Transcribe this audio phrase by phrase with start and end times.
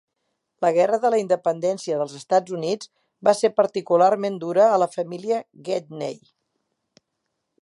[0.65, 2.91] La Guerra de la Independència dels Estats Units
[3.29, 6.23] va ser particularment dura a la família Gedney.